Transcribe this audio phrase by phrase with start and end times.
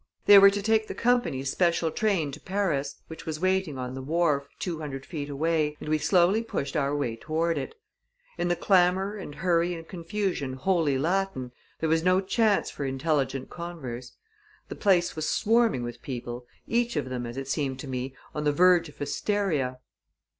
[0.25, 4.01] They were to take the company's special train to Paris, which was waiting on the
[4.01, 7.75] wharf, two hundred feet away, and we slowly pushed our way toward it.
[8.35, 11.51] In the clamor and hurry and confusion wholly Latin,
[11.81, 14.13] there was no chance for intelligent converse.
[14.69, 18.43] The place was swarming with people, each of them, as it seemed to me, on
[18.43, 19.77] the verge of hysteria.